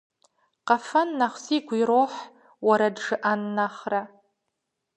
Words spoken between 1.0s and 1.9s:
нэхъ сигу